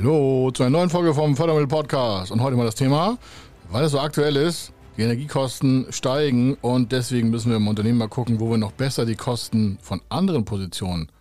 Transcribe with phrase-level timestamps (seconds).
[0.00, 2.32] Hallo zu einer neuen Folge vom Fördermittel Podcast.
[2.32, 3.18] Und heute mal das Thema,
[3.68, 8.08] weil es so aktuell ist, die Energiekosten steigen und deswegen müssen wir im Unternehmen mal
[8.08, 11.12] gucken, wo wir noch besser die Kosten von anderen Positionen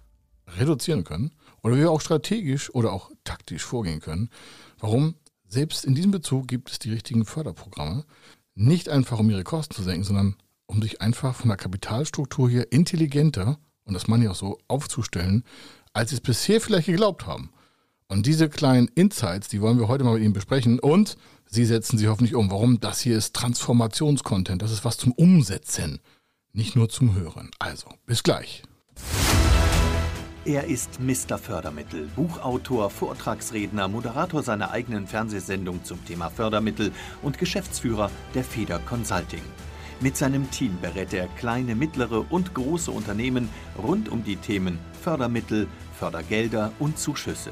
[0.58, 1.32] reduzieren können
[1.62, 4.30] oder wie wir auch strategisch oder auch taktisch vorgehen können.
[4.80, 5.16] Warum?
[5.46, 8.06] Selbst in diesem Bezug gibt es die richtigen Förderprogramme.
[8.56, 10.36] Nicht einfach, um ihre Kosten zu senken, sondern
[10.68, 15.44] um sich einfach von der Kapitalstruktur hier intelligenter, und das meine ich auch so, aufzustellen,
[15.92, 17.52] als sie es bisher vielleicht geglaubt haben.
[18.12, 21.16] Und diese kleinen Insights, die wollen wir heute mal mit Ihnen besprechen und
[21.52, 22.52] Sie setzen sie hoffentlich um.
[22.52, 22.80] Warum?
[22.80, 24.62] Das hier ist Transformationscontent.
[24.62, 26.00] Das ist was zum Umsetzen,
[26.54, 27.50] nicht nur zum Hören.
[27.58, 28.62] Also, bis gleich.
[30.46, 31.40] Er ist Mr.
[31.40, 36.92] Fördermittel, Buchautor, Vortragsredner, Moderator seiner eigenen Fernsehsendung zum Thema Fördermittel
[37.24, 39.44] und Geschäftsführer der Feder Consulting.
[40.02, 45.68] Mit seinem Team berät er kleine, mittlere und große Unternehmen rund um die Themen Fördermittel,
[45.98, 47.52] Fördergelder und Zuschüsse.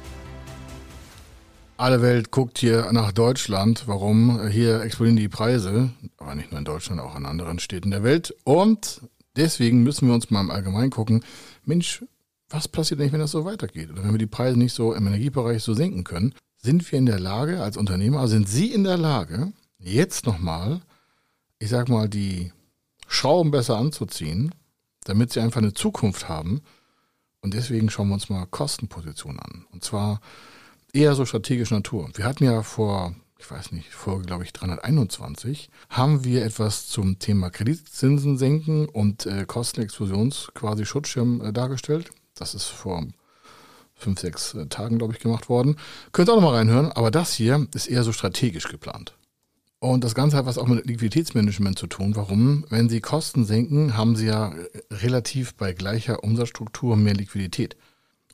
[1.81, 3.87] Alle Welt guckt hier nach Deutschland.
[3.87, 4.47] Warum?
[4.49, 8.35] Hier explodieren die Preise, aber nicht nur in Deutschland, auch an anderen Städten der Welt.
[8.43, 9.01] Und
[9.35, 11.23] deswegen müssen wir uns mal im Allgemeinen gucken,
[11.65, 12.05] Mensch,
[12.49, 13.89] was passiert eigentlich, wenn das so weitergeht?
[13.89, 16.35] Oder wenn wir die Preise nicht so im Energiebereich so senken können?
[16.55, 20.81] Sind wir in der Lage als Unternehmer, sind Sie in der Lage, jetzt nochmal,
[21.57, 22.53] ich sag mal, die
[23.07, 24.53] Schrauben besser anzuziehen,
[25.05, 26.61] damit Sie einfach eine Zukunft haben?
[27.41, 29.65] Und deswegen schauen wir uns mal Kostenpositionen an.
[29.71, 30.21] Und zwar
[30.93, 32.09] eher so strategischer Natur.
[32.15, 37.19] Wir hatten ja vor, ich weiß nicht, vor, glaube ich, 321, haben wir etwas zum
[37.19, 42.11] Thema Kreditzinsen senken und äh, Kostenexplosions quasi Schutzschirm äh, dargestellt.
[42.35, 43.05] Das ist vor
[43.95, 45.77] fünf, sechs äh, Tagen, glaube ich, gemacht worden.
[46.11, 49.13] Könnt ihr auch nochmal reinhören, aber das hier ist eher so strategisch geplant.
[49.79, 52.15] Und das Ganze hat was auch mit Liquiditätsmanagement zu tun.
[52.15, 52.65] Warum?
[52.69, 57.75] Wenn Sie Kosten senken, haben Sie ja äh, relativ bei gleicher Umsatzstruktur mehr Liquidität.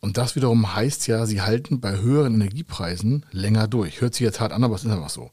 [0.02, 4.02] Und das wiederum heißt ja, sie halten bei höheren Energiepreisen länger durch.
[4.02, 5.31] Hört sich jetzt hart an, aber es ist einfach so.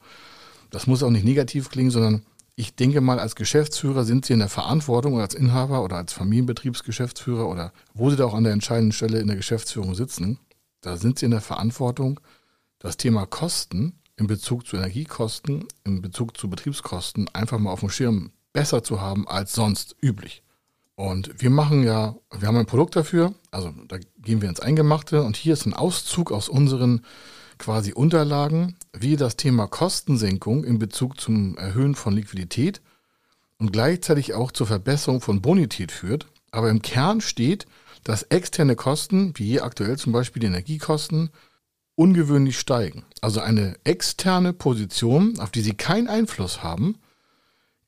[0.71, 2.25] Das muss auch nicht negativ klingen, sondern
[2.57, 6.13] ich denke mal, als Geschäftsführer sind Sie in der Verantwortung oder als Inhaber oder als
[6.13, 10.39] Familienbetriebsgeschäftsführer oder wo Sie da auch an der entscheidenden Stelle in der Geschäftsführung sitzen,
[10.81, 12.21] da sind Sie in der Verantwortung,
[12.79, 17.91] das Thema Kosten in Bezug zu Energiekosten, in Bezug zu Betriebskosten einfach mal auf dem
[17.91, 20.44] Schirm besser zu haben als sonst üblich.
[20.97, 25.23] Und wir machen ja, wir haben ein Produkt dafür, also da gehen wir ins Eingemachte
[25.23, 27.05] und hier ist ein Auszug aus unseren
[27.59, 32.81] quasi Unterlagen, wie das Thema Kostensenkung in Bezug zum Erhöhen von Liquidität
[33.59, 36.27] und gleichzeitig auch zur Verbesserung von Bonität führt.
[36.51, 37.67] Aber im Kern steht,
[38.05, 41.31] dass externe Kosten, wie hier aktuell zum Beispiel die Energiekosten,
[41.97, 43.05] ungewöhnlich steigen.
[43.21, 46.99] Also eine externe Position, auf die Sie keinen Einfluss haben,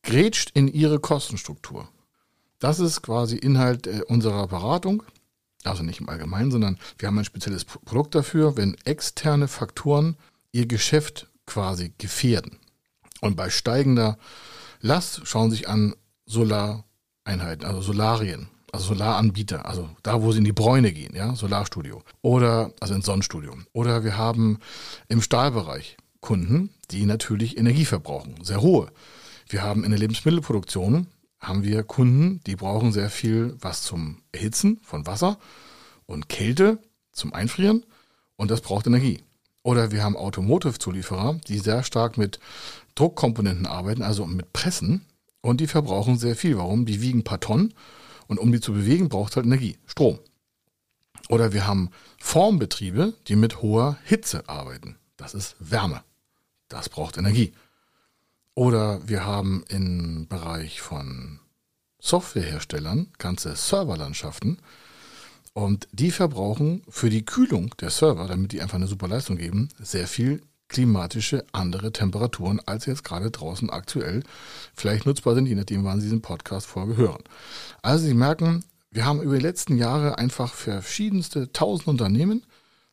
[0.02, 1.88] grätscht in Ihre Kostenstruktur.
[2.58, 5.02] Das ist quasi Inhalt äh, unserer Beratung.
[5.64, 10.16] Also nicht im Allgemeinen, sondern wir haben ein spezielles Produkt dafür, wenn externe Faktoren
[10.52, 12.58] ihr Geschäft quasi gefährden.
[13.20, 14.18] Und bei steigender
[14.80, 15.94] Last schauen sich an
[16.26, 22.02] Solareinheiten, also Solarien, also Solaranbieter, also da, wo sie in die Bräune gehen, ja, Solarstudio.
[22.22, 23.54] Oder, also ins Sonnenstudio.
[23.72, 24.58] Oder wir haben
[25.08, 28.88] im Stahlbereich Kunden, die natürlich Energie verbrauchen, sehr hohe.
[29.48, 31.06] Wir haben in der Lebensmittelproduktion
[31.40, 35.38] haben wir Kunden, die brauchen sehr viel was zum Erhitzen von Wasser
[36.06, 36.78] und Kälte
[37.12, 37.84] zum Einfrieren
[38.36, 39.22] und das braucht Energie.
[39.62, 42.38] Oder wir haben Automotive-Zulieferer, die sehr stark mit
[42.94, 45.04] Druckkomponenten arbeiten, also mit Pressen
[45.40, 46.56] und die verbrauchen sehr viel.
[46.56, 46.86] Warum?
[46.86, 47.74] Die wiegen ein paar Tonnen
[48.28, 50.18] und um die zu bewegen, braucht es halt Energie, Strom.
[51.28, 54.96] Oder wir haben Formbetriebe, die mit hoher Hitze arbeiten.
[55.16, 56.02] Das ist Wärme.
[56.68, 57.52] Das braucht Energie.
[58.56, 61.40] Oder wir haben im Bereich von
[62.00, 64.58] Softwareherstellern ganze Serverlandschaften
[65.52, 69.68] und die verbrauchen für die Kühlung der Server, damit die einfach eine super Leistung geben,
[69.78, 74.22] sehr viel klimatische andere Temperaturen, als jetzt gerade draußen aktuell
[74.74, 77.24] vielleicht nutzbar sind, je nachdem, wann Sie diesen Podcast-Folge hören.
[77.82, 82.42] Also Sie merken, wir haben über die letzten Jahre einfach verschiedenste tausend Unternehmen,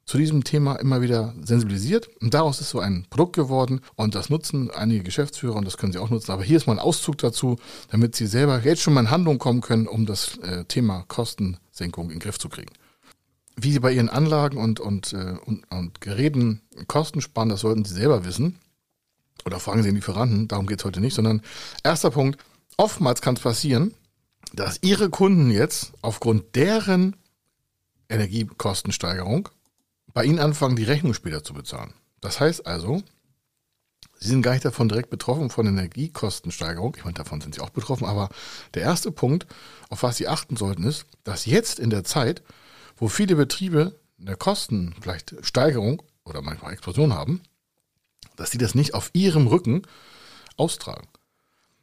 [0.05, 4.29] zu diesem Thema immer wieder sensibilisiert und daraus ist so ein Produkt geworden und das
[4.29, 6.31] nutzen einige Geschäftsführer und das können sie auch nutzen.
[6.31, 7.57] Aber hier ist mal ein Auszug dazu,
[7.89, 12.05] damit sie selber jetzt schon mal in Handlung kommen können, um das äh, Thema Kostensenkung
[12.09, 12.71] in den Griff zu kriegen.
[13.55, 17.85] wie Sie bei Ihren Anlagen und, und, äh, und, und Geräten Kosten sparen, das sollten
[17.85, 18.59] Sie selber wissen.
[19.45, 21.41] Oder fragen Sie den Lieferanten, darum geht es heute nicht, sondern
[21.83, 22.43] erster Punkt,
[22.77, 23.93] oftmals kann es passieren,
[24.53, 27.15] dass Ihre Kunden jetzt aufgrund deren
[28.09, 29.49] Energiekostensteigerung
[30.13, 31.93] bei Ihnen anfangen, die Rechnung später zu bezahlen.
[32.21, 33.03] Das heißt also,
[34.19, 36.95] Sie sind gar nicht davon direkt betroffen von Energiekostensteigerung.
[36.95, 38.05] Ich meine, davon sind Sie auch betroffen.
[38.05, 38.29] Aber
[38.73, 39.47] der erste Punkt,
[39.89, 42.41] auf was Sie achten sollten, ist, dass jetzt in der Zeit,
[42.95, 47.41] wo viele Betriebe eine Kosten, vielleicht Steigerung oder manchmal Explosion haben,
[48.35, 49.83] dass sie das nicht auf ihrem Rücken
[50.57, 51.07] austragen.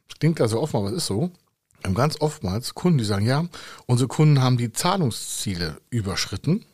[0.07, 1.31] Das klingt also oft, aber es ist so.
[1.79, 3.45] Wir haben ganz oftmals Kunden, die sagen, ja,
[3.85, 6.65] unsere Kunden haben die Zahlungsziele überschritten,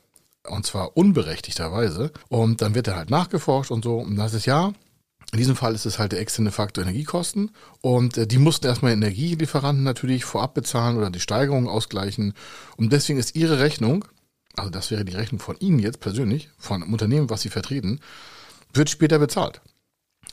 [0.50, 2.12] und zwar unberechtigterweise.
[2.30, 3.98] Und dann wird er halt nachgeforscht und so.
[3.98, 4.74] Und das ist ja,
[5.32, 7.52] in diesem Fall ist es halt der externe Faktor Energiekosten.
[7.82, 12.34] Und äh, die mussten erstmal Energielieferanten natürlich vorab bezahlen oder die Steigerung ausgleichen.
[12.78, 14.06] Und deswegen ist ihre Rechnung,
[14.56, 18.00] also das wäre die Rechnung von Ihnen jetzt persönlich, von einem Unternehmen, was Sie vertreten,
[18.74, 19.62] wird später bezahlt.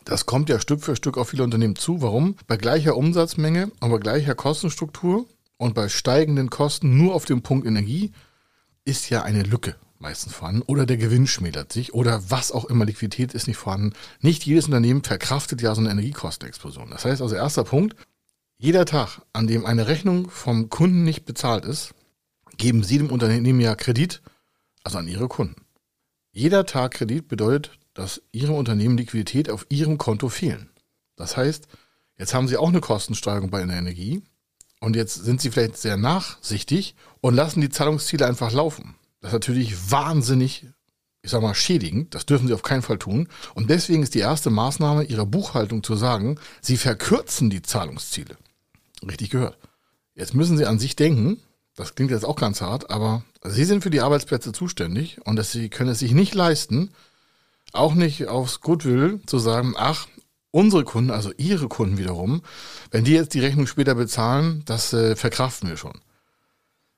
[0.04, 2.02] Das kommt ja Stück für Stück auf viele Unternehmen zu.
[2.02, 2.36] Warum?
[2.46, 5.26] Bei gleicher Umsatzmenge und bei gleicher Kostenstruktur
[5.56, 8.12] und bei steigenden Kosten nur auf dem Punkt Energie
[8.84, 12.84] ist ja eine Lücke meistens vorhanden oder der Gewinn schmälert sich oder was auch immer,
[12.84, 13.94] Liquidität ist nicht vorhanden.
[14.20, 16.90] Nicht jedes Unternehmen verkraftet ja so eine Energiekostenexplosion.
[16.90, 17.96] Das heißt also, erster Punkt,
[18.58, 21.94] jeder Tag, an dem eine Rechnung vom Kunden nicht bezahlt ist,
[22.58, 24.20] geben Sie dem Unternehmen ja Kredit,
[24.84, 25.64] also an Ihre Kunden.
[26.32, 30.68] Jeder Tag Kredit bedeutet, dass Ihrem Unternehmen Liquidität auf Ihrem Konto fehlen.
[31.16, 31.66] Das heißt,
[32.18, 34.22] jetzt haben Sie auch eine Kostensteigerung bei der Energie
[34.80, 38.96] und jetzt sind Sie vielleicht sehr nachsichtig und lassen die Zahlungsziele einfach laufen.
[39.24, 40.66] Das ist natürlich wahnsinnig,
[41.22, 42.14] ich sag mal, schädigend.
[42.14, 43.26] Das dürfen Sie auf keinen Fall tun.
[43.54, 48.36] Und deswegen ist die erste Maßnahme Ihrer Buchhaltung zu sagen, Sie verkürzen die Zahlungsziele.
[49.02, 49.56] Richtig gehört.
[50.14, 51.40] Jetzt müssen Sie an sich denken,
[51.74, 55.52] das klingt jetzt auch ganz hart, aber Sie sind für die Arbeitsplätze zuständig und dass
[55.52, 56.90] Sie können es sich nicht leisten,
[57.72, 60.06] auch nicht aufs Goodwill zu sagen, ach,
[60.50, 62.42] unsere Kunden, also Ihre Kunden wiederum,
[62.90, 65.98] wenn die jetzt die Rechnung später bezahlen, das äh, verkraften wir schon.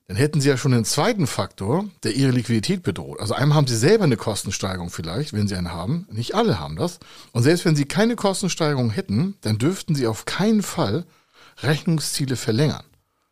[0.08, 3.18] Dann hätten Sie ja schon einen zweiten Faktor, der Ihre Liquidität bedroht.
[3.18, 6.06] Also einmal haben Sie selber eine Kostensteigerung vielleicht, wenn Sie eine haben.
[6.12, 7.00] Nicht alle haben das.
[7.32, 11.06] Und selbst wenn Sie keine Kostensteigerung hätten, dann dürften Sie auf keinen Fall
[11.62, 12.84] Rechnungsziele verlängern.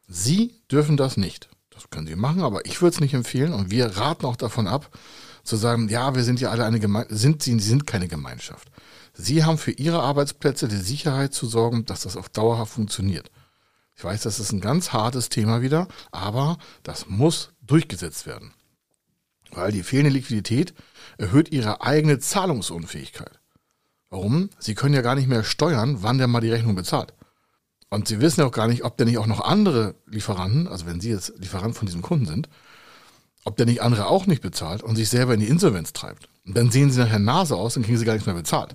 [0.09, 1.49] Sie dürfen das nicht.
[1.71, 4.67] Das können Sie machen, aber ich würde es nicht empfehlen und wir raten auch davon
[4.67, 4.91] ab,
[5.45, 8.69] zu sagen, ja, wir sind ja alle eine Gemeinschaft, sind sie sind keine Gemeinschaft.
[9.13, 13.31] Sie haben für ihre Arbeitsplätze die Sicherheit zu sorgen, dass das auf dauerhaft funktioniert.
[13.97, 18.53] Ich weiß, das ist ein ganz hartes Thema wieder, aber das muss durchgesetzt werden.
[19.51, 20.75] Weil die fehlende Liquidität
[21.17, 23.39] erhöht ihre eigene Zahlungsunfähigkeit.
[24.11, 24.51] Warum?
[24.59, 27.15] Sie können ja gar nicht mehr steuern, wann der mal die Rechnung bezahlt.
[27.91, 30.87] Und sie wissen ja auch gar nicht, ob der nicht auch noch andere Lieferanten, also
[30.87, 32.49] wenn sie jetzt Lieferant von diesem Kunden sind,
[33.45, 36.29] ob der nicht andere auch nicht bezahlt und sich selber in die Insolvenz treibt.
[36.45, 38.75] Und dann sehen sie nachher Nase aus und kriegen sie gar nichts mehr bezahlt.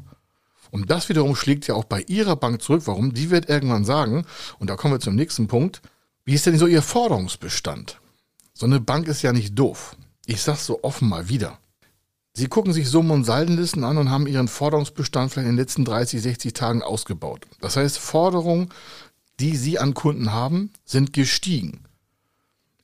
[0.71, 2.83] Und das wiederum schlägt ja auch bei ihrer Bank zurück.
[2.85, 3.13] Warum?
[3.13, 4.25] Die wird irgendwann sagen,
[4.59, 5.81] und da kommen wir zum nächsten Punkt,
[6.25, 7.99] wie ist denn so ihr Forderungsbestand?
[8.53, 9.95] So eine Bank ist ja nicht doof.
[10.25, 11.57] Ich sag's so offen mal wieder.
[12.33, 15.85] Sie gucken sich Summen- und Saldenlisten an und haben ihren Forderungsbestand vielleicht in den letzten
[15.85, 17.47] 30, 60 Tagen ausgebaut.
[17.61, 18.69] Das heißt, Forderungen,
[19.39, 21.85] die Sie an Kunden haben, sind gestiegen.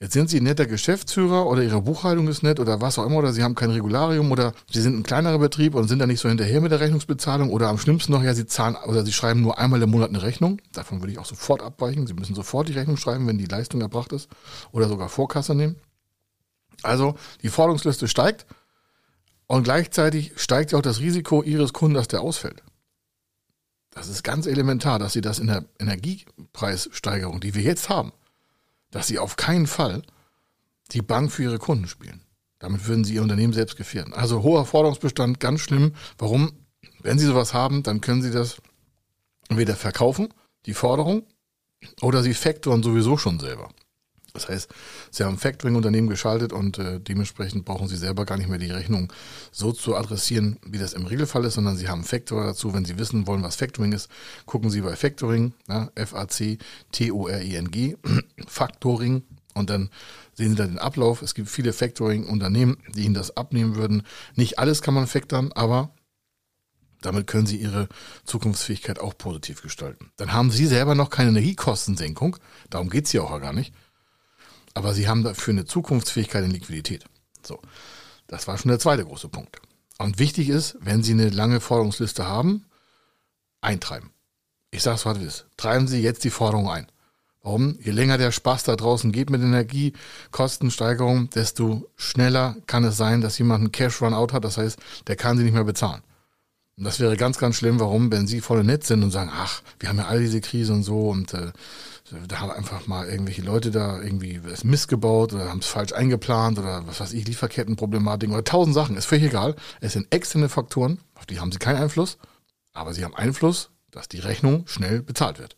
[0.06, 3.16] Jetzt sind Sie ein netter Geschäftsführer oder Ihre Buchhaltung ist nett oder was auch immer
[3.16, 6.20] oder Sie haben kein Regularium oder Sie sind ein kleinerer Betrieb und sind da nicht
[6.20, 9.42] so hinterher mit der Rechnungsbezahlung oder am schlimmsten noch, ja, Sie zahlen oder Sie schreiben
[9.42, 10.62] nur einmal im Monat eine Rechnung.
[10.74, 12.06] Davon würde ich auch sofort abweichen.
[12.06, 14.30] Sie müssen sofort die Rechnung schreiben, wenn die Leistung erbracht ist
[14.72, 15.76] oder sogar Vorkasse nehmen.
[16.84, 18.46] Also die Forderungsliste steigt
[19.48, 22.62] und gleichzeitig steigt ja auch das Risiko Ihres Kunden, dass der ausfällt.
[23.90, 28.12] Das ist ganz elementar, dass Sie das in der Energiepreissteigerung, die wir jetzt haben,
[28.96, 30.04] dass sie auf keinen Fall
[30.94, 32.22] die Bank für ihre Kunden spielen.
[32.60, 34.14] Damit würden sie ihr Unternehmen selbst gefährden.
[34.14, 35.92] Also hoher Forderungsbestand, ganz schlimm.
[36.18, 36.54] Warum?
[37.02, 38.56] Wenn sie sowas haben, dann können sie das
[39.50, 40.34] entweder verkaufen,
[40.66, 41.24] die Forderung,
[42.02, 43.68] oder sie factoren sowieso schon selber.
[44.36, 44.70] Das heißt,
[45.12, 49.12] Sie haben Factoring-Unternehmen geschaltet und äh, dementsprechend brauchen Sie selber gar nicht mehr die Rechnung
[49.52, 52.74] so zu adressieren, wie das im Regelfall ist, sondern Sie haben Factor dazu.
[52.74, 54.10] Wenn Sie wissen wollen, was Factoring ist,
[54.46, 56.58] gucken Sie bei Factoring, ja, F-A-C-T-O-R-I-N-G,
[58.48, 59.24] Factoring
[59.54, 59.90] und dann
[60.34, 61.22] sehen Sie da den Ablauf.
[61.22, 64.04] Es gibt viele Factoring-Unternehmen, die Ihnen das abnehmen würden.
[64.36, 65.92] Nicht alles kann man factoren, aber
[67.02, 67.88] damit können Sie Ihre
[68.26, 70.12] Zukunftsfähigkeit auch positiv gestalten.
[70.18, 72.38] Dann haben Sie selber noch keine Energiekostensenkung.
[72.70, 73.74] Darum geht es ja auch gar nicht
[74.76, 77.06] aber sie haben dafür eine Zukunftsfähigkeit in Liquidität.
[77.42, 77.60] So,
[78.28, 79.60] das war schon der zweite große Punkt.
[79.98, 82.66] Und wichtig ist, wenn Sie eine lange Forderungsliste haben,
[83.62, 84.12] eintreiben.
[84.72, 85.46] Ich sage es, was ist.
[85.58, 86.88] Treiben Sie jetzt die Forderung ein.
[87.42, 87.78] Warum?
[87.80, 93.38] Je länger der Spaß da draußen geht mit Energiekostensteigerung, desto schneller kann es sein, dass
[93.38, 94.44] jemand einen Cash Run Out hat.
[94.44, 96.02] Das heißt, der kann sie nicht mehr bezahlen.
[96.76, 97.80] Und das wäre ganz, ganz schlimm.
[97.80, 98.12] Warum?
[98.12, 100.84] Wenn sie voll nett sind und sagen, ach, wir haben ja all diese Krise und
[100.84, 101.54] so und äh,
[102.28, 106.60] da haben einfach mal irgendwelche Leute da irgendwie es missgebaut oder haben es falsch eingeplant
[106.60, 108.96] oder was weiß ich, Lieferkettenproblematiken oder tausend Sachen.
[108.96, 109.56] Ist völlig egal.
[109.82, 112.18] Es sind externe Faktoren, auf die haben sie keinen Einfluss,
[112.74, 115.58] aber sie haben Einfluss, dass die Rechnung schnell bezahlt wird.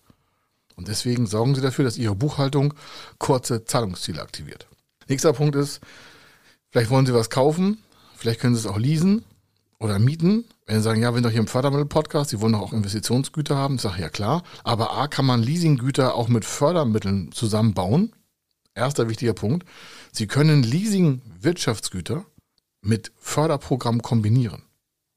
[0.76, 2.74] Und deswegen sorgen sie dafür, dass ihre Buchhaltung
[3.18, 4.68] kurze Zahlungsziele aktiviert.
[5.10, 5.82] Nächster Punkt ist,
[6.70, 7.84] vielleicht wollen sie was kaufen,
[8.16, 9.26] vielleicht können sie es auch leasen
[9.80, 10.46] oder mieten.
[10.68, 13.76] Wenn sie sagen, ja, sind doch hier im Fördermittel-Podcast, Sie wollen doch auch Investitionsgüter haben,
[13.76, 14.44] ich sage ja klar.
[14.66, 18.12] Aber A, kann man Leasinggüter auch mit Fördermitteln zusammenbauen.
[18.76, 19.66] Erster wichtiger Punkt.
[20.12, 22.26] Sie können Leasing-Wirtschaftsgüter
[22.82, 24.64] mit Förderprogramm kombinieren.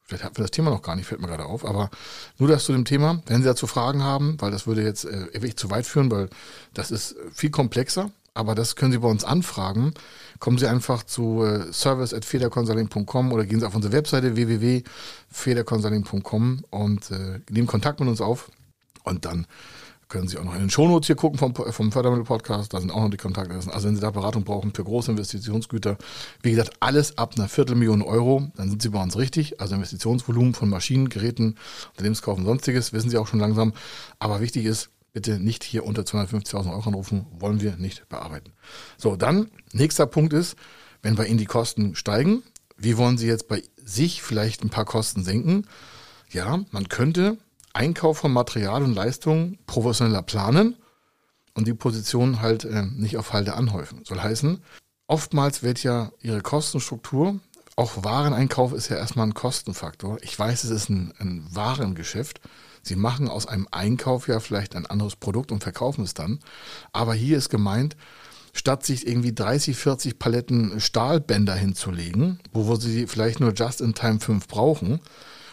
[0.01, 1.91] Vielleicht hatten wir das Thema noch gar nicht, fällt mir gerade auf, aber
[2.39, 3.21] nur das zu dem Thema.
[3.27, 6.31] Wenn Sie dazu Fragen haben, weil das würde jetzt äh, wirklich zu weit führen, weil
[6.75, 9.95] das ist viel komplexer, aber das können Sie bei uns anfragen.
[10.39, 17.41] Kommen Sie einfach zu äh, service.federconsulting.com oder gehen Sie auf unsere Webseite www.federconsulting.com und äh,
[17.51, 18.51] nehmen Kontakt mit uns auf
[19.05, 19.47] und dann
[20.11, 22.75] können Sie auch noch in den Shownotes hier gucken vom, vom Fördermittel-Podcast.
[22.75, 23.55] Da sind auch noch die Kontakte.
[23.55, 25.97] Also wenn Sie da Beratung brauchen für große Investitionsgüter,
[26.43, 29.61] wie gesagt, alles ab einer Viertelmillion Euro, dann sind Sie bei uns richtig.
[29.61, 31.55] Also Investitionsvolumen von Maschinen, Geräten,
[31.91, 33.73] Unternehmenskauf und sonstiges, wissen Sie auch schon langsam.
[34.19, 38.53] Aber wichtig ist, bitte nicht hier unter 250.000 Euro anrufen, wollen wir nicht bearbeiten.
[38.97, 40.57] So, dann, nächster Punkt ist,
[41.03, 42.43] wenn bei Ihnen die Kosten steigen,
[42.77, 45.67] wie wollen Sie jetzt bei sich vielleicht ein paar Kosten senken?
[46.31, 47.39] Ja, man könnte
[47.73, 50.77] Einkauf von Material und Leistungen professioneller planen
[51.55, 54.05] und die Position halt äh, nicht auf Halde anhäufen.
[54.05, 54.63] Soll heißen,
[55.07, 57.41] oftmals wird ja ihre Kostenstruktur,
[57.77, 60.19] auch Wareneinkauf ist ja erstmal ein Kostenfaktor.
[60.23, 62.41] Ich weiß, es ist ein, ein Warengeschäft.
[62.83, 66.41] Sie machen aus einem Einkauf ja vielleicht ein anderes Produkt und verkaufen es dann.
[66.93, 67.97] Aber hier ist gemeint,
[68.53, 74.21] statt sich irgendwie 30, 40 Paletten Stahlbänder hinzulegen, wo sie vielleicht nur just in time
[74.21, 75.01] 5 brauchen,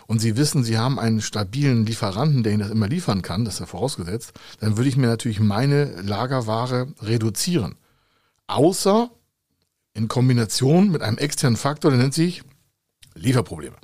[0.07, 3.55] und Sie wissen, Sie haben einen stabilen Lieferanten, der Ihnen das immer liefern kann, das
[3.55, 7.75] ist ja vorausgesetzt, dann würde ich mir natürlich meine Lagerware reduzieren.
[8.47, 9.11] Außer
[9.93, 12.41] in Kombination mit einem externen Faktor, der nennt sich
[13.15, 13.75] Lieferprobleme.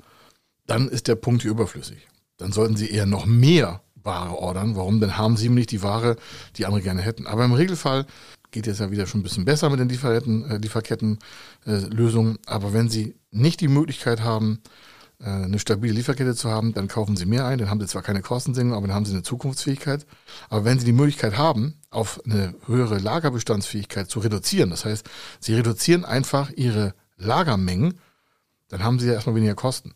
[0.66, 2.08] Dann ist der Punkt hier überflüssig.
[2.36, 4.76] Dann sollten Sie eher noch mehr Ware ordern.
[4.76, 5.00] Warum?
[5.00, 6.16] Dann haben Sie nicht die Ware,
[6.56, 7.26] die andere gerne hätten.
[7.26, 8.06] Aber im Regelfall
[8.50, 12.36] geht es ja wieder schon ein bisschen besser mit den Lieferketten, äh, Lieferkettenlösungen.
[12.36, 14.60] Äh, Aber wenn Sie nicht die Möglichkeit haben,
[15.20, 18.02] äh, eine stabile Lieferkette zu haben, dann kaufen Sie mehr ein, dann haben Sie zwar
[18.02, 20.06] keine Kostensenkung, aber dann haben Sie eine Zukunftsfähigkeit.
[20.50, 25.08] Aber wenn Sie die Möglichkeit haben, auf eine höhere Lagerbestandsfähigkeit zu reduzieren, das heißt,
[25.40, 27.98] Sie reduzieren einfach Ihre Lagermengen,
[28.68, 29.94] dann haben Sie ja erstmal weniger Kosten.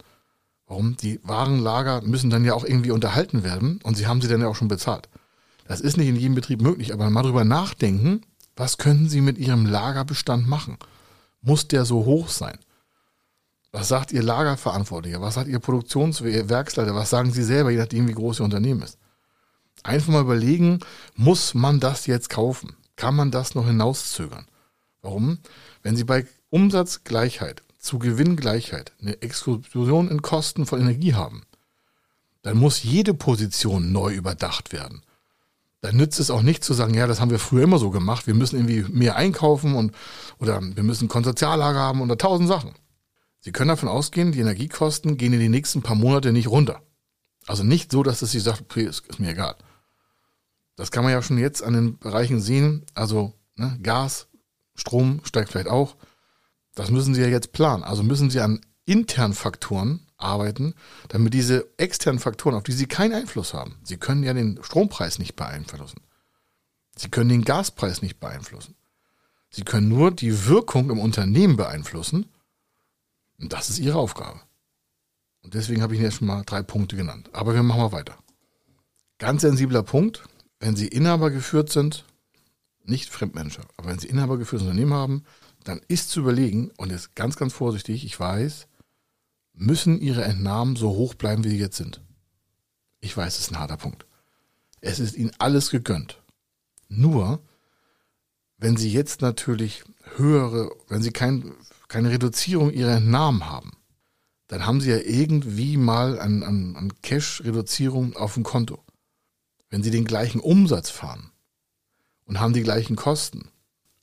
[0.68, 0.96] Warum?
[0.98, 4.48] Die Warenlager müssen dann ja auch irgendwie unterhalten werden und Sie haben sie dann ja
[4.48, 5.08] auch schon bezahlt.
[5.66, 8.22] Das ist nicht in jedem Betrieb möglich, aber mal drüber nachdenken,
[8.54, 10.76] was können Sie mit Ihrem Lagerbestand machen?
[11.40, 12.58] Muss der so hoch sein?
[13.70, 15.20] Was sagt Ihr Lagerverantwortlicher?
[15.20, 16.94] Was sagt Ihr Produktionswerksleiter?
[16.94, 18.98] Was sagen Sie selber, je nachdem, wie groß Ihr Unternehmen ist?
[19.84, 20.80] Einfach mal überlegen,
[21.14, 22.76] muss man das jetzt kaufen?
[22.96, 24.46] Kann man das noch hinauszögern?
[25.02, 25.38] Warum?
[25.82, 31.42] Wenn Sie bei Umsatzgleichheit zu Gewinngleichheit eine Explosion in Kosten von Energie haben,
[32.42, 35.02] dann muss jede Position neu überdacht werden.
[35.80, 38.26] Dann nützt es auch nicht zu sagen, ja, das haben wir früher immer so gemacht,
[38.26, 39.94] wir müssen irgendwie mehr einkaufen und
[40.38, 42.74] oder wir müssen Konsortiallager haben oder tausend Sachen.
[43.40, 46.82] Sie können davon ausgehen, die Energiekosten gehen in die nächsten paar Monate nicht runter.
[47.46, 49.54] Also nicht so, dass es sie sagt, okay, ist, ist mir egal.
[50.76, 52.84] Das kann man ja schon jetzt an den Bereichen sehen.
[52.94, 54.28] Also ne, Gas,
[54.74, 55.96] Strom steigt vielleicht auch.
[56.78, 57.82] Das müssen Sie ja jetzt planen.
[57.82, 60.74] Also müssen Sie an internen Faktoren arbeiten,
[61.08, 63.78] damit diese externen Faktoren, auf die Sie keinen Einfluss haben.
[63.82, 66.00] Sie können ja den Strompreis nicht beeinflussen.
[66.96, 68.76] Sie können den Gaspreis nicht beeinflussen.
[69.50, 72.26] Sie können nur die Wirkung im Unternehmen beeinflussen
[73.40, 74.40] und das ist ihre Aufgabe.
[75.42, 77.28] Und deswegen habe ich Ihnen jetzt schon mal drei Punkte genannt.
[77.32, 78.16] Aber wir machen mal weiter.
[79.18, 80.22] Ganz sensibler Punkt,
[80.60, 82.04] wenn Sie Inhaber geführt sind,
[82.84, 85.24] nicht Fremdmanager, aber wenn Sie Inhaber geführtes Unternehmen haben,
[85.68, 88.68] dann ist zu überlegen, und jetzt ganz, ganz vorsichtig, ich weiß,
[89.52, 92.02] müssen Ihre Entnahmen so hoch bleiben, wie sie jetzt sind.
[93.00, 94.06] Ich weiß, es ist ein harter Punkt.
[94.80, 96.22] Es ist Ihnen alles gegönnt.
[96.88, 97.42] Nur,
[98.56, 99.84] wenn Sie jetzt natürlich
[100.16, 101.52] höhere, wenn Sie kein
[101.88, 103.72] keine Reduzierung ihrer Namen haben,
[104.46, 108.84] dann haben sie ja irgendwie mal an, an, an Cash-Reduzierung auf dem Konto.
[109.70, 111.32] Wenn sie den gleichen Umsatz fahren
[112.24, 113.50] und haben die gleichen Kosten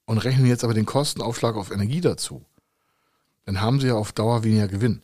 [0.06, 2.46] und rechnen jetzt aber den Kostenaufschlag auf Energie dazu,
[3.46, 5.02] dann haben sie ja auf Dauer weniger Gewinn.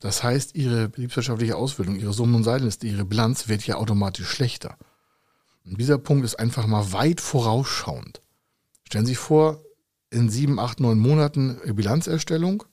[0.00, 4.76] Das heißt, ihre betriebswirtschaftliche Ausbildung, ihre Summen- und Seitenliste, ihre Bilanz wird ja automatisch schlechter.
[5.64, 8.20] Und dieser Punkt ist einfach mal weit vorausschauend.
[8.84, 9.62] Stellen Sie sich vor,
[10.10, 12.64] in sieben, acht, neun Monaten Bilanzerstellung,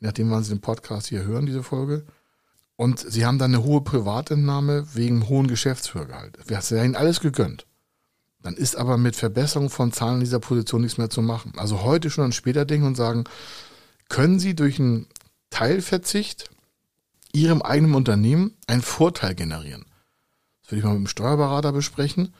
[0.00, 2.06] je nachdem, wann Sie den Podcast hier hören, diese Folge.
[2.76, 6.38] Und Sie haben dann eine hohe Privatentnahme wegen hohen Geschäftsführergehalt.
[6.46, 7.66] Wir haben Ihnen alles gegönnt.
[8.46, 11.52] Dann ist aber mit Verbesserung von Zahlen dieser Position nichts mehr zu machen.
[11.56, 13.24] Also heute schon an später denken und sagen,
[14.08, 15.08] können Sie durch einen
[15.50, 16.48] Teilverzicht
[17.32, 19.84] Ihrem eigenen Unternehmen einen Vorteil generieren?
[20.62, 22.34] Das würde ich mal mit dem Steuerberater besprechen.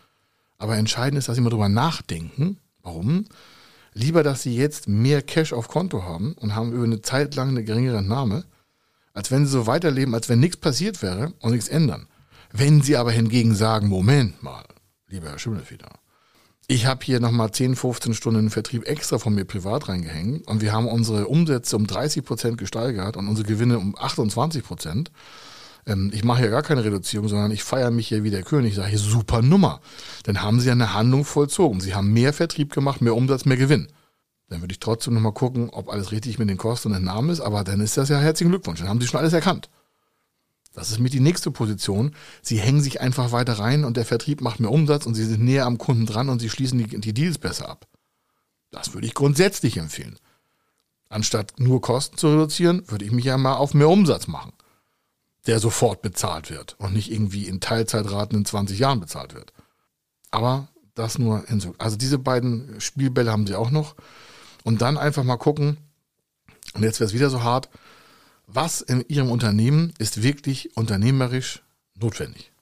[0.59, 2.61] Aber entscheidend ist, dass Sie mal drüber nachdenken.
[2.83, 3.27] Warum?
[3.93, 7.49] Lieber, dass Sie jetzt mehr Cash auf Konto haben und haben über eine Zeit lang
[7.49, 8.45] eine geringere Entnahme,
[9.13, 12.07] als wenn Sie so weiterleben, als wenn nichts passiert wäre und nichts ändern.
[12.53, 14.63] Wenn Sie aber hingegen sagen, Moment mal,
[15.09, 15.91] lieber Herr Schimmelfeder,
[16.69, 20.73] ich habe hier nochmal 10, 15 Stunden Vertrieb extra von mir privat reingehängt und wir
[20.73, 25.13] haben unsere Umsätze um 30 Prozent gesteigert und unsere Gewinne um 28 Prozent.
[25.87, 28.71] Ähm, ich mache hier gar keine Reduzierung, sondern ich feiere mich hier wie der König.
[28.71, 29.81] Ich sage hier super Nummer.
[30.25, 31.81] Dann haben sie eine Handlung vollzogen.
[31.81, 33.87] Sie haben mehr Vertrieb gemacht, mehr Umsatz, mehr Gewinn.
[34.49, 37.31] Dann würde ich trotzdem nochmal gucken, ob alles richtig mit den Kosten und den Namen
[37.31, 38.81] ist, aber dann ist das ja herzlichen Glückwunsch.
[38.81, 39.69] Dann haben sie schon alles erkannt.
[40.77, 42.15] Das ist mit die nächste Position.
[42.43, 45.43] Sie hängen sich einfach weiter rein und der Vertrieb macht mehr Umsatz und sie sind
[45.43, 47.89] näher am Kunden dran und sie schließen die, die Deals besser ab.
[48.71, 50.19] Das würde ich grundsätzlich empfehlen.
[51.09, 54.53] Anstatt nur Kosten zu reduzieren, würde ich mich ja mal auf mehr Umsatz machen,
[55.47, 59.55] der sofort bezahlt wird und nicht irgendwie in Teilzeitraten in 20 Jahren bezahlt wird.
[60.31, 61.75] Aber das nur hinzu.
[61.79, 63.95] Also diese beiden Spielbälle haben sie auch noch.
[64.63, 65.79] Und dann einfach mal gucken,
[66.75, 67.71] und jetzt wäre es wieder so hart,
[68.47, 71.63] was in Ihrem Unternehmen ist wirklich unternehmerisch
[71.95, 72.53] notwendig?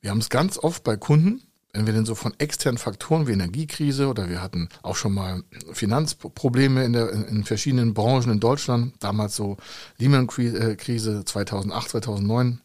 [0.00, 1.42] Wir haben es ganz oft bei Kunden,
[1.72, 5.42] wenn wir denn so von externen Faktoren wie Energiekrise oder wir hatten auch schon mal
[5.72, 9.56] Finanzprobleme in, der, in verschiedenen Branchen in Deutschland, damals so
[9.98, 12.60] Lehman-Krise 2008, 2009.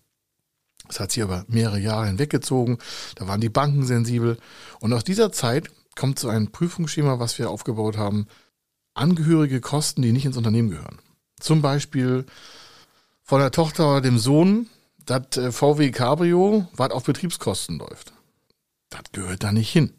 [0.87, 2.77] Das hat sich aber mehrere Jahre hinweggezogen.
[3.15, 4.37] Da waren die Banken sensibel.
[4.79, 8.27] Und aus dieser Zeit kommt so ein Prüfungsschema, was wir aufgebaut haben.
[8.95, 10.99] Angehörige Kosten, die nicht ins Unternehmen gehören.
[11.39, 12.25] Zum Beispiel
[13.23, 14.67] von der Tochter oder dem Sohn,
[15.05, 18.13] das äh, VW Cabrio, was auf Betriebskosten läuft.
[18.89, 19.93] Das gehört da nicht hin.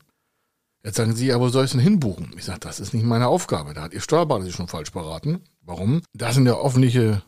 [0.83, 2.33] Jetzt sagen Sie, aber wo soll ich denn hinbuchen?
[2.37, 3.75] Ich sage, das ist nicht meine Aufgabe.
[3.75, 5.41] Da hat Ihr Steuerberater sich schon falsch beraten.
[5.63, 6.03] Warum?
[6.15, 7.23] Das sind ja offentliche,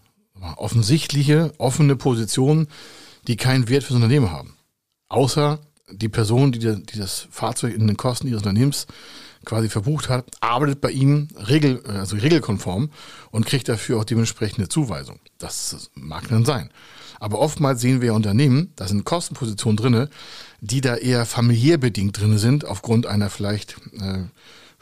[0.56, 2.68] offensichtliche, offene Positionen,
[3.26, 4.56] die keinen Wert fürs Unternehmen haben.
[5.08, 5.60] Außer
[5.90, 8.86] die Person, die, die das Fahrzeug in den Kosten ihres Unternehmens
[9.44, 12.90] quasi verbucht hat, arbeitet bei Ihnen regel, also regelkonform
[13.30, 15.18] und kriegt dafür auch dementsprechend eine Zuweisung.
[15.38, 16.70] Das mag dann sein.
[17.20, 20.08] Aber oftmals sehen wir Unternehmen, da sind Kostenpositionen drinne,
[20.60, 24.24] die da eher familiär bedingt drinne sind, aufgrund einer vielleicht äh,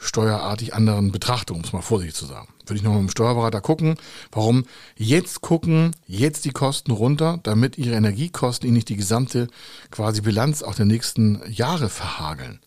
[0.01, 2.47] steuerartig anderen Betrachtung, um es mal vorsichtig zu sagen.
[2.65, 3.95] Würde ich nochmal mit dem Steuerberater gucken,
[4.31, 4.65] warum
[4.97, 9.47] jetzt gucken, jetzt die Kosten runter, damit ihre Energiekosten ihnen nicht die gesamte
[9.91, 12.59] quasi Bilanz auch der nächsten Jahre verhageln.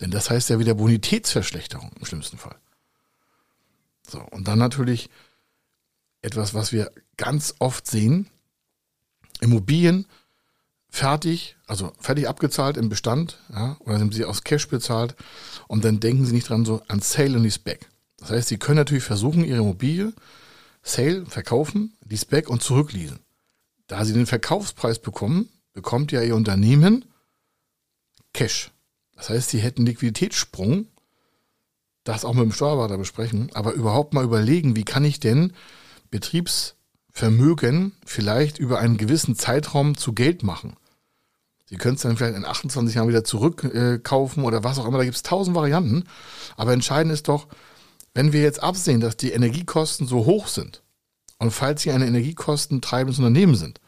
[0.00, 2.56] Denn das heißt ja wieder Bonitätsverschlechterung im schlimmsten Fall.
[4.08, 5.10] So, und dann natürlich
[6.22, 8.28] etwas, was wir ganz oft sehen.
[9.40, 10.06] Immobilien
[10.90, 15.14] fertig, also fertig abgezahlt im Bestand, ja, oder sind sie aus Cash bezahlt
[15.68, 17.88] und dann denken sie nicht dran so an Sale und Leaseback.
[18.18, 20.12] Das heißt, sie können natürlich versuchen, ihre Immobilie
[20.82, 23.20] Sale, verkaufen, Leaseback und zurückleasen.
[23.86, 27.04] Da sie den Verkaufspreis bekommen, bekommt ja ihr Unternehmen
[28.32, 28.70] Cash.
[29.20, 30.86] Das heißt, sie hätten Liquiditätssprung,
[32.04, 35.52] das auch mit dem Steuerberater besprechen, aber überhaupt mal überlegen, wie kann ich denn
[36.10, 40.74] Betriebsvermögen vielleicht über einen gewissen Zeitraum zu Geld machen.
[41.66, 44.96] Sie können es dann vielleicht in 28 Jahren wieder zurückkaufen äh, oder was auch immer.
[44.96, 46.04] Da gibt es tausend Varianten.
[46.56, 47.46] Aber entscheidend ist doch,
[48.14, 50.82] wenn wir jetzt absehen, dass die Energiekosten so hoch sind
[51.36, 53.82] und falls Sie ein energiekostentreibendes Unternehmen sind,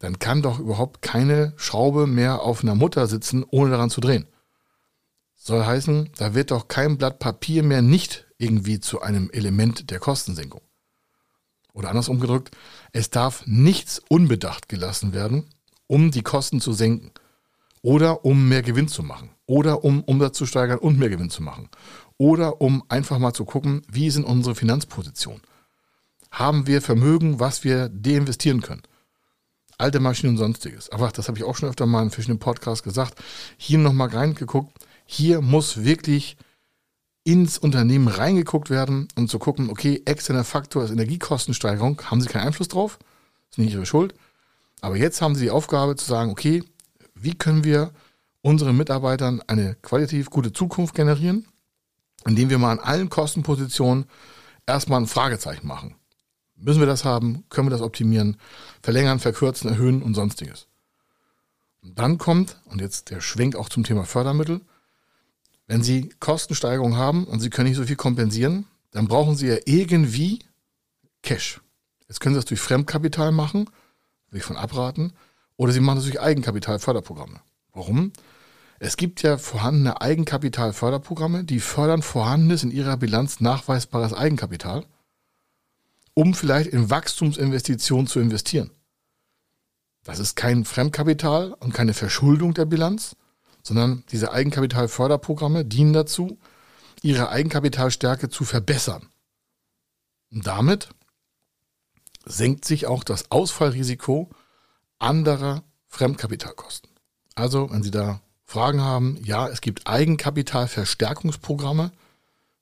[0.00, 4.26] dann kann doch überhaupt keine Schraube mehr auf einer Mutter sitzen, ohne daran zu drehen.
[5.44, 9.98] Soll heißen, da wird doch kein Blatt Papier mehr nicht irgendwie zu einem Element der
[9.98, 10.60] Kostensenkung.
[11.72, 12.56] Oder andersrum gedrückt,
[12.92, 15.50] es darf nichts unbedacht gelassen werden,
[15.88, 17.10] um die Kosten zu senken.
[17.80, 19.30] Oder um mehr Gewinn zu machen.
[19.44, 21.68] Oder um Umsatz zu steigern und mehr Gewinn zu machen.
[22.18, 25.42] Oder um einfach mal zu gucken, wie sind unsere Finanzpositionen.
[26.30, 28.82] Haben wir Vermögen, was wir deinvestieren können?
[29.76, 30.88] Alte Maschinen und sonstiges.
[30.90, 33.20] Aber das habe ich auch schon öfter mal in verschiedenen Podcasts gesagt.
[33.56, 34.78] Hier nochmal reingeguckt
[35.12, 36.36] hier muss wirklich
[37.24, 42.46] ins Unternehmen reingeguckt werden, um zu gucken, okay, externer Faktor ist Energiekostensteigerung, haben Sie keinen
[42.46, 42.98] Einfluss drauf,
[43.50, 44.14] ist nicht Ihre Schuld.
[44.80, 46.64] Aber jetzt haben Sie die Aufgabe zu sagen, okay,
[47.14, 47.92] wie können wir
[48.40, 51.46] unseren Mitarbeitern eine qualitativ gute Zukunft generieren,
[52.26, 54.06] indem wir mal an allen Kostenpositionen
[54.66, 55.94] erstmal ein Fragezeichen machen.
[56.56, 57.44] Müssen wir das haben?
[57.50, 58.36] Können wir das optimieren?
[58.82, 60.66] Verlängern, verkürzen, erhöhen und sonstiges.
[61.82, 64.60] Dann kommt, und jetzt der Schwenk auch zum Thema Fördermittel,
[65.72, 69.56] wenn Sie Kostensteigerungen haben und Sie können nicht so viel kompensieren, dann brauchen Sie ja
[69.64, 70.40] irgendwie
[71.22, 71.62] Cash.
[72.08, 73.70] Jetzt können Sie das durch Fremdkapital machen,
[74.28, 75.14] will ich von abraten,
[75.56, 77.40] oder Sie machen das durch Eigenkapitalförderprogramme.
[77.72, 78.12] Warum?
[78.80, 84.84] Es gibt ja vorhandene Eigenkapitalförderprogramme, die fördern vorhandenes in ihrer Bilanz nachweisbares Eigenkapital,
[86.12, 88.72] um vielleicht in Wachstumsinvestitionen zu investieren.
[90.04, 93.16] Das ist kein Fremdkapital und keine Verschuldung der Bilanz,
[93.62, 96.38] sondern diese Eigenkapitalförderprogramme dienen dazu,
[97.02, 99.08] ihre Eigenkapitalstärke zu verbessern.
[100.30, 100.88] Und damit
[102.24, 104.30] senkt sich auch das Ausfallrisiko
[104.98, 106.90] anderer Fremdkapitalkosten.
[107.34, 111.92] Also, wenn Sie da Fragen haben, ja, es gibt Eigenkapitalverstärkungsprogramme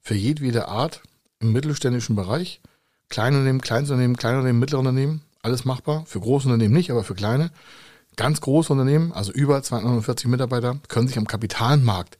[0.00, 1.02] für jedwede Art
[1.40, 2.60] im mittelständischen Bereich.
[3.08, 6.04] Kleinunternehmen, Kleinunternehmen, Kleinunternehmen, Mittelunternehmen, alles machbar.
[6.06, 7.50] Für große Unternehmen nicht, aber für kleine.
[8.20, 12.18] Ganz große Unternehmen, also über 249 Mitarbeiter, können sich am Kapitalmarkt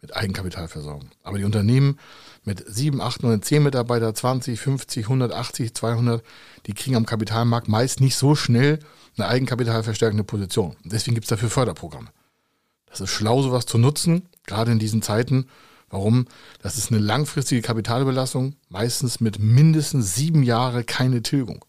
[0.00, 1.10] mit Eigenkapital versorgen.
[1.22, 1.98] Aber die Unternehmen
[2.44, 6.24] mit 7, 8, 9, 10 Mitarbeiter, 20, 50, 180, 200,
[6.64, 8.78] die kriegen am Kapitalmarkt meist nicht so schnell
[9.18, 10.76] eine eigenkapitalverstärkende Position.
[10.82, 12.08] Deswegen gibt es dafür Förderprogramme.
[12.86, 15.50] Das ist schlau, sowas zu nutzen, gerade in diesen Zeiten.
[15.90, 16.24] Warum?
[16.62, 21.62] Das ist eine langfristige Kapitalbelastung, meistens mit mindestens sieben Jahren keine Tilgung.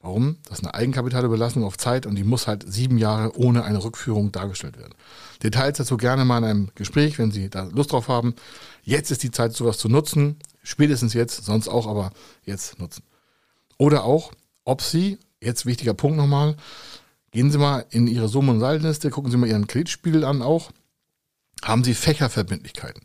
[0.00, 0.36] Warum?
[0.44, 4.30] Das ist eine Eigenkapitalbelastung auf Zeit und die muss halt sieben Jahre ohne eine Rückführung
[4.30, 4.94] dargestellt werden.
[5.42, 8.34] Details dazu gerne mal in einem Gespräch, wenn Sie da Lust drauf haben.
[8.84, 10.36] Jetzt ist die Zeit, sowas zu nutzen.
[10.62, 12.12] Spätestens jetzt, sonst auch, aber
[12.44, 13.02] jetzt nutzen.
[13.76, 14.32] Oder auch,
[14.64, 16.56] ob Sie, jetzt wichtiger Punkt nochmal,
[17.32, 20.70] gehen Sie mal in Ihre Summe- und Saldenliste, gucken Sie mal Ihren Kreditspiegel an auch.
[21.64, 23.02] Haben Sie Fächerverbindlichkeiten?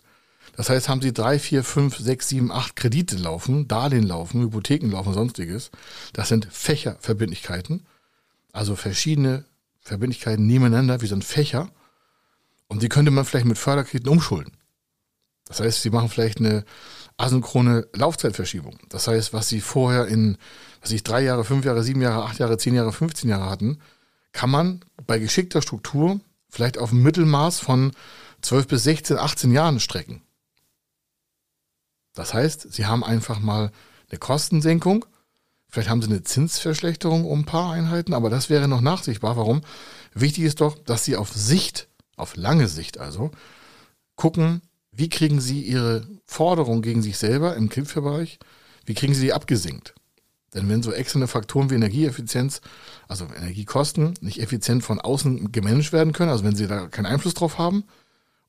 [0.56, 4.90] Das heißt, haben Sie drei, vier, fünf, sechs, sieben, acht Kredite laufen, Darlehen laufen, Hypotheken
[4.92, 5.72] laufen, sonstiges.
[6.14, 7.86] Das sind Fächerverbindlichkeiten.
[8.52, 9.46] Also verschiedene
[9.82, 11.70] Verbindlichkeiten nebeneinander, wie so ein Fächer.
[12.68, 14.54] Und die könnte man vielleicht mit Förderkrediten umschulden.
[15.46, 16.64] Das heißt, Sie machen vielleicht eine
[17.18, 18.80] asynchrone Laufzeitverschiebung.
[18.90, 20.38] Das heißt, was Sie vorher in,
[20.82, 23.80] was ich drei Jahre, fünf Jahre, sieben Jahre, acht Jahre, zehn Jahre, 15 Jahre hatten,
[24.32, 27.92] kann man bei geschickter Struktur vielleicht auf ein Mittelmaß von
[28.42, 30.23] 12 bis 16, 18 Jahren strecken.
[32.14, 33.72] Das heißt, Sie haben einfach mal
[34.10, 35.06] eine Kostensenkung.
[35.70, 39.38] Vielleicht haben Sie eine Zinsverschlechterung um ein paar Einheiten, aber das wäre noch nachsichtbar.
[39.38, 39.62] Warum?
[40.14, 43.32] Wichtig ist doch, dass Sie auf Sicht, auf lange Sicht also,
[44.16, 48.38] gucken, wie kriegen Sie Ihre Forderung gegen sich selber im Kreditverbereich,
[48.86, 49.96] wie kriegen Sie die abgesenkt?
[50.54, 52.62] Denn wenn so externe Faktoren wie Energieeffizienz,
[53.08, 57.34] also Energiekosten, nicht effizient von außen gemanagt werden können, also wenn Sie da keinen Einfluss
[57.34, 57.86] drauf haben,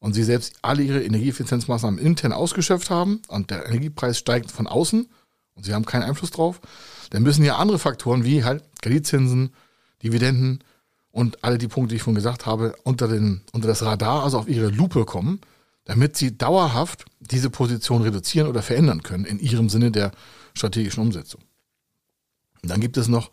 [0.04, 5.08] und sie selbst alle ihre Energieeffizienzmaßnahmen intern ausgeschöpft haben und der Energiepreis steigt von außen
[5.54, 6.60] und sie haben keinen Einfluss drauf,
[7.08, 9.54] dann müssen ja andere Faktoren wie halt Kreditzinsen,
[10.02, 10.62] Dividenden
[11.10, 14.38] und alle die Punkte, die ich schon gesagt habe, unter, den, unter das Radar, also
[14.38, 15.40] auf ihre Lupe kommen,
[15.86, 20.12] damit sie dauerhaft diese Position reduzieren oder verändern können in ihrem Sinne der
[20.52, 21.40] strategischen Umsetzung.
[22.62, 23.30] Und dann gibt es noch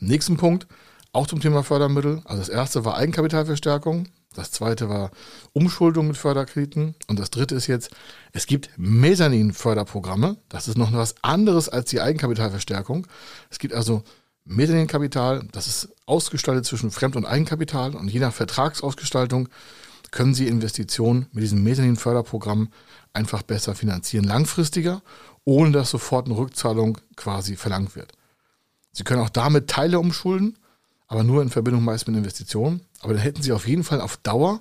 [0.00, 0.68] einen nächsten Punkt,
[1.10, 2.22] auch zum Thema Fördermittel.
[2.26, 4.06] Also das erste war Eigenkapitalverstärkung.
[4.36, 5.10] Das zweite war
[5.52, 6.94] Umschuldung mit Förderkrediten.
[7.06, 7.90] Und das dritte ist jetzt,
[8.32, 10.36] es gibt Mezzanin-Förderprogramme.
[10.48, 13.06] Das ist noch was anderes als die Eigenkapitalverstärkung.
[13.50, 14.02] Es gibt also
[14.44, 17.96] Mezzanin-Kapital, das ist ausgestaltet zwischen Fremd- und Eigenkapital.
[17.96, 19.48] Und je nach Vertragsausgestaltung
[20.10, 22.68] können Sie Investitionen mit diesem Mezzanin-Förderprogramm
[23.14, 25.02] einfach besser finanzieren, langfristiger,
[25.44, 28.12] ohne dass sofort eine Rückzahlung quasi verlangt wird.
[28.92, 30.58] Sie können auch damit Teile umschulden
[31.08, 32.80] aber nur in Verbindung meist mit Investitionen.
[33.06, 34.60] Aber dann hätten sie auf jeden Fall auf Dauer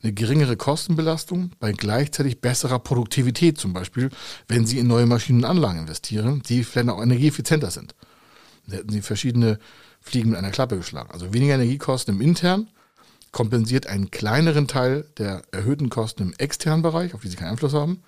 [0.00, 4.10] eine geringere Kostenbelastung bei gleichzeitig besserer Produktivität zum Beispiel,
[4.46, 7.96] wenn sie in neue Maschinen und Anlagen investieren, die vielleicht auch energieeffizienter sind.
[8.68, 9.58] Dann hätten sie verschiedene
[10.00, 11.10] Fliegen mit einer Klappe geschlagen.
[11.10, 12.68] Also weniger Energiekosten im internen,
[13.32, 17.74] kompensiert einen kleineren Teil der erhöhten Kosten im externen Bereich, auf die sie keinen Einfluss
[17.74, 18.04] haben.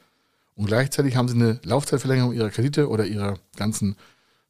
[0.54, 3.96] Und gleichzeitig haben sie eine Laufzeitverlängerung ihrer Kredite oder ihrer ganzen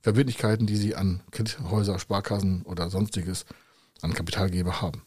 [0.03, 3.47] Verbindlichkeiten, die sie an Kredithäuser, Sparkassen oder sonstiges
[4.03, 5.01] an Kapitalgeber haben.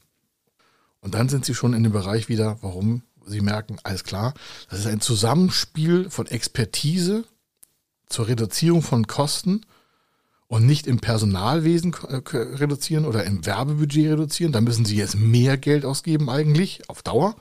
[1.06, 4.34] Und dann sind sie schon in dem Bereich wieder, warum sie merken, alles klar,
[4.72, 7.26] das ist ein Zusammenspiel von Expertise
[8.08, 9.62] zur Reduzierung von Kosten
[10.48, 14.52] und nicht im Personalwesen äh, reduzieren oder im Werbebudget reduzieren.
[14.52, 17.36] Da müssen sie jetzt mehr Geld ausgeben eigentlich auf Dauer.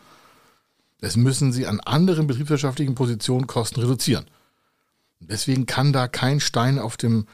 [1.01, 4.27] Das müssen sie an anderen betriebswirtschaftlichen Positionen Kosten reduzieren.
[5.21, 7.27] Deswegen kann da kein Stein auf dem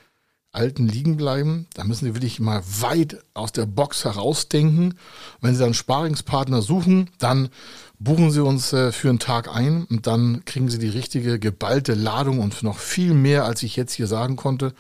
[0.53, 1.67] Alten liegen bleiben.
[1.75, 4.95] Da müssen Sie wirklich mal weit aus der Box herausdenken.
[5.41, 7.51] Wenn Sie dann Sparingspartner suchen, dann
[7.99, 11.95] buchen Sie uns äh, für einen Tag ein und dann kriegen Sie die richtige geballte
[11.95, 14.75] Ladung und noch viel mehr, als ich jetzt hier sagen konnte.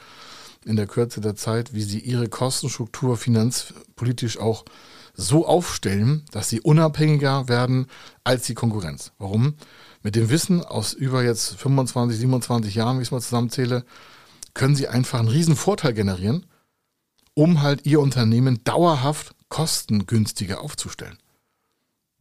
[0.67, 4.67] in der Kürze der Zeit, wie sie ihre Kostenstruktur finanzpolitisch auch
[5.15, 7.87] so aufstellen, dass sie unabhängiger werden
[8.25, 9.13] als die Konkurrenz.
[9.19, 9.55] Warum?
[10.03, 13.85] Mit dem Wissen aus über jetzt 25, 27 Jahren, wie ich es mal zusammenzähle,
[14.55, 16.47] können sie einfach einen riesen Vorteil generieren,
[17.35, 21.19] um halt ihr Unternehmen dauerhaft kostengünstiger aufzustellen.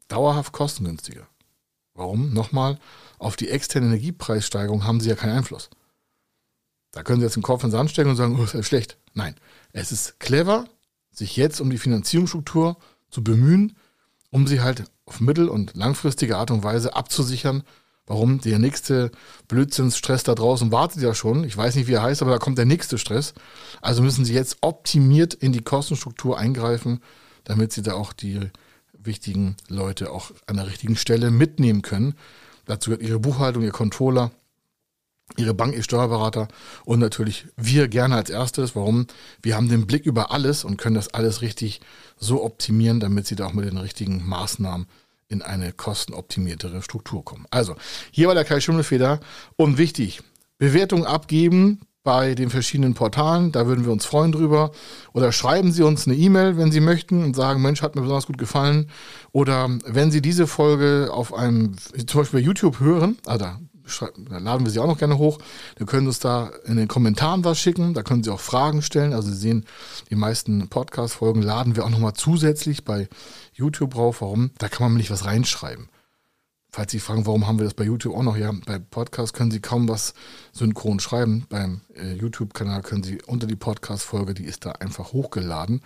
[0.08, 1.28] Dauerhaft kostengünstiger.
[1.94, 2.34] Warum?
[2.34, 2.80] Nochmal,
[3.18, 5.70] auf die externe Energiepreissteigerung haben sie ja keinen Einfluss.
[6.92, 8.63] Da können sie jetzt den Kopf in den Sand stecken und sagen, oh, ist ja
[8.63, 8.98] schlecht.
[9.13, 9.36] Nein,
[9.74, 10.65] es ist clever,
[11.12, 12.78] sich jetzt um die Finanzierungsstruktur
[13.10, 13.76] zu bemühen,
[14.32, 17.63] um sie halt auf mittel- und langfristige Art und Weise abzusichern.
[18.10, 18.41] Warum?
[18.41, 19.12] Der nächste
[19.48, 21.43] Blödsinnsstress da draußen wartet ja schon.
[21.43, 23.36] Ich weiß nicht, wie er heißt, aber da kommt der nächste Stress.
[23.82, 27.04] Also müssen sie jetzt optimiert in die Kostenstruktur eingreifen,
[27.43, 28.50] damit sie da auch die
[28.98, 32.15] wichtigen Leute auch an der richtigen Stelle mitnehmen können.
[32.65, 34.32] Dazu gehört ihre Buchhaltung, ihr Controller,
[35.38, 36.48] ihre Bank, ihr Steuerberater
[36.86, 38.76] und natürlich wir gerne als erstes.
[38.76, 39.06] Warum?
[39.43, 41.80] Wir haben den Blick über alles und können das alles richtig
[42.17, 44.88] so optimieren, damit sie da auch mit den richtigen Maßnahmen
[45.30, 47.46] in eine kostenoptimiertere Struktur kommen.
[47.52, 47.76] Also,
[48.12, 49.20] hier war der Kai Schimmelfeder
[49.56, 50.22] und wichtig,
[50.58, 54.72] Bewertung abgeben bei den verschiedenen Portalen, da würden wir uns freuen drüber.
[55.13, 58.26] Oder schreiben Sie uns eine E-Mail, wenn Sie möchten und sagen, Mensch, hat mir besonders
[58.26, 58.89] gut gefallen.
[59.32, 61.76] Oder wenn Sie diese Folge auf einem,
[62.08, 63.46] zum Beispiel bei YouTube hören, also
[64.30, 65.39] da laden wir sie auch noch gerne hoch.
[65.76, 67.94] Dann können Sie uns da in den Kommentaren was schicken.
[67.94, 69.13] Da können Sie auch Fragen stellen.
[69.13, 69.65] Also Sie sehen,
[70.10, 73.08] die meisten Podcast-Folgen laden wir auch nochmal zusätzlich bei
[73.60, 74.22] YouTube drauf.
[74.22, 74.52] Warum?
[74.58, 75.89] Da kann man nicht was reinschreiben.
[76.72, 78.38] Falls Sie fragen, warum haben wir das bei YouTube auch noch?
[78.38, 80.13] Ja, bei Podcast können Sie kaum was
[80.54, 81.45] synchron schreiben.
[81.50, 85.82] Beim äh, YouTube-Kanal können Sie unter die Podcast-Folge, die ist da einfach hochgeladen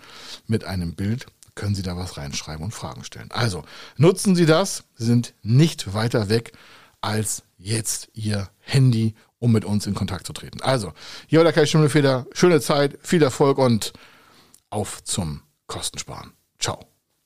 [0.46, 3.30] mit einem Bild, können Sie da was reinschreiben und Fragen stellen.
[3.30, 3.64] Also
[3.96, 4.84] nutzen Sie das.
[4.96, 6.52] Sie sind nicht weiter weg
[7.00, 10.60] als jetzt Ihr Handy, um mit uns in Kontakt zu treten.
[10.60, 10.92] Also,
[11.26, 12.26] hier war der Kai Schimmelfeder.
[12.32, 13.94] Schöne Zeit, viel Erfolg und
[14.68, 16.32] auf zum Kostensparen.
[16.58, 16.93] Ciao.